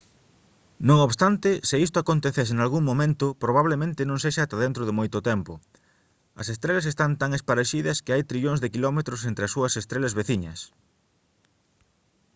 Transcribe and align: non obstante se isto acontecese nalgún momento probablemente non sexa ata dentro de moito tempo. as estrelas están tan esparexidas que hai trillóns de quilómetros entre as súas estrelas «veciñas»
non 0.87 0.97
obstante 1.07 1.49
se 1.69 1.77
isto 1.85 1.97
acontecese 1.99 2.53
nalgún 2.55 2.83
momento 2.91 3.25
probablemente 3.43 4.01
non 4.09 4.21
sexa 4.23 4.41
ata 4.45 4.61
dentro 4.65 4.83
de 4.85 4.97
moito 4.99 5.17
tempo. 5.29 5.53
as 6.41 6.47
estrelas 6.53 6.89
están 6.91 7.11
tan 7.21 7.29
esparexidas 7.37 8.01
que 8.03 8.13
hai 8.13 8.23
trillóns 8.31 8.61
de 8.61 8.71
quilómetros 8.73 9.21
entre 9.29 9.43
as 9.45 9.53
súas 9.55 9.73
estrelas 9.81 10.15
«veciñas» 10.19 10.59